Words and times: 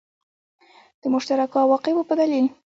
د 1.01 1.03
مشترکو 1.13 1.55
عواقبو 1.63 2.01
په 2.09 2.13
دلیل. 2.19 2.45